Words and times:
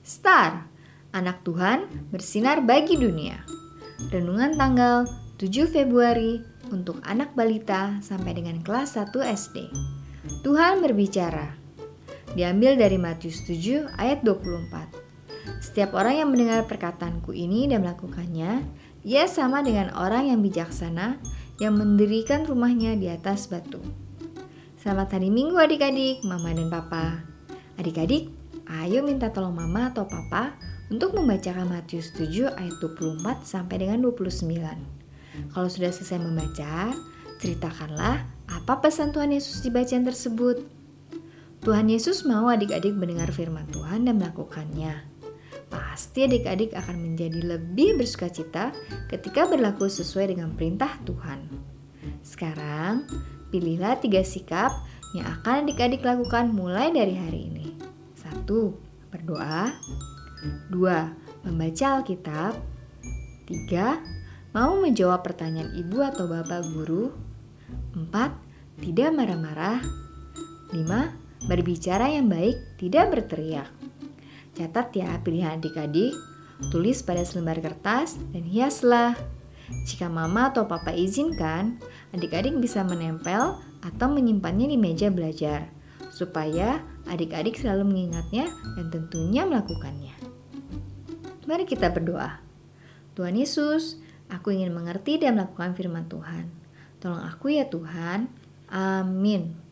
Star, 0.00 0.64
anak 1.12 1.44
Tuhan 1.44 2.08
bersinar 2.08 2.64
bagi 2.64 2.96
dunia. 2.96 3.44
Renungan 4.08 4.56
tanggal 4.56 5.04
7 5.36 5.68
Februari 5.68 6.40
untuk 6.72 7.04
anak 7.04 7.36
balita 7.36 8.00
sampai 8.00 8.32
dengan 8.32 8.64
kelas 8.64 8.96
1 8.96 9.12
SD. 9.20 9.68
Tuhan 10.40 10.80
berbicara. 10.80 11.52
Diambil 12.32 12.80
dari 12.80 12.96
Matius 12.96 13.44
7 13.44 13.92
ayat 14.00 14.24
24. 14.24 15.60
Setiap 15.60 15.92
orang 15.92 16.24
yang 16.24 16.28
mendengar 16.32 16.64
perkataanku 16.64 17.36
ini 17.36 17.68
dan 17.68 17.84
melakukannya, 17.84 18.64
ia 19.04 19.24
sama 19.28 19.60
dengan 19.60 19.92
orang 19.92 20.32
yang 20.32 20.40
bijaksana 20.40 21.20
yang 21.60 21.76
mendirikan 21.76 22.48
rumahnya 22.48 22.96
di 22.96 23.12
atas 23.12 23.52
batu. 23.52 23.84
Selamat 24.80 25.20
hari 25.20 25.28
Minggu 25.28 25.60
adik-adik, 25.60 26.24
mama 26.24 26.56
dan 26.56 26.72
papa. 26.72 27.20
Adik-adik, 27.76 28.39
ayo 28.70 29.02
minta 29.02 29.34
tolong 29.34 29.54
mama 29.54 29.90
atau 29.90 30.06
papa 30.06 30.54
untuk 30.90 31.18
membacakan 31.18 31.66
Matius 31.66 32.14
7 32.14 32.54
ayat 32.54 32.74
24 32.78 33.42
sampai 33.42 33.82
dengan 33.82 34.06
29. 34.06 34.46
Kalau 35.50 35.68
sudah 35.70 35.90
selesai 35.90 36.22
membaca, 36.22 36.94
ceritakanlah 37.42 38.22
apa 38.46 38.74
pesan 38.78 39.10
Tuhan 39.10 39.34
Yesus 39.34 39.62
di 39.66 39.74
bacaan 39.74 40.06
tersebut. 40.06 40.62
Tuhan 41.60 41.90
Yesus 41.90 42.22
mau 42.24 42.48
adik-adik 42.48 42.94
mendengar 42.94 43.34
firman 43.34 43.66
Tuhan 43.74 44.06
dan 44.06 44.22
melakukannya. 44.22 45.02
Pasti 45.70 46.26
adik-adik 46.26 46.74
akan 46.74 46.96
menjadi 46.98 47.58
lebih 47.58 47.98
bersuka 47.98 48.30
cita 48.30 48.74
ketika 49.10 49.46
berlaku 49.46 49.86
sesuai 49.86 50.34
dengan 50.34 50.54
perintah 50.54 50.98
Tuhan. 51.06 51.46
Sekarang, 52.24 53.06
Pilihlah 53.50 53.98
tiga 53.98 54.22
sikap 54.22 54.70
yang 55.10 55.26
akan 55.26 55.66
adik-adik 55.66 56.06
lakukan 56.06 56.54
mulai 56.54 56.94
dari 56.94 57.18
hari 57.18 57.49
ini. 57.49 57.49
Satu, 58.50 58.74
berdoa. 59.14 59.78
Dua, 60.74 61.06
membaca 61.46 62.02
Alkitab. 62.02 62.58
Tiga, 63.46 64.02
mau 64.50 64.74
menjawab 64.74 65.22
pertanyaan 65.22 65.70
ibu 65.78 66.02
atau 66.02 66.26
bapak 66.26 66.66
guru. 66.74 67.14
Empat, 67.94 68.34
tidak 68.82 69.14
marah-marah. 69.14 69.78
Lima, 70.74 71.14
berbicara 71.46 72.10
yang 72.10 72.26
baik, 72.26 72.58
tidak 72.74 73.14
berteriak. 73.14 73.70
Catat 74.58 74.98
ya 74.98 75.14
pilihan 75.22 75.54
adik-adik, 75.62 76.10
tulis 76.74 77.06
pada 77.06 77.22
selembar 77.22 77.62
kertas 77.62 78.18
dan 78.34 78.42
hiaslah. 78.42 79.14
Jika 79.86 80.10
mama 80.10 80.50
atau 80.50 80.66
papa 80.66 80.90
izinkan, 80.90 81.78
adik-adik 82.10 82.58
bisa 82.58 82.82
menempel 82.82 83.62
atau 83.78 84.10
menyimpannya 84.10 84.74
di 84.74 84.74
meja 84.74 85.06
belajar, 85.06 85.70
supaya 86.20 86.84
adik-adik 87.08 87.56
selalu 87.56 87.88
mengingatnya 87.88 88.52
dan 88.76 88.92
tentunya 88.92 89.48
melakukannya. 89.48 90.12
Mari 91.48 91.64
kita 91.64 91.88
berdoa. 91.88 92.44
Tuhan 93.16 93.40
Yesus, 93.40 93.96
aku 94.28 94.52
ingin 94.52 94.76
mengerti 94.76 95.16
dan 95.16 95.40
melakukan 95.40 95.72
firman 95.72 96.04
Tuhan. 96.12 96.52
Tolong 97.00 97.24
aku 97.24 97.56
ya 97.56 97.64
Tuhan. 97.72 98.28
Amin. 98.68 99.69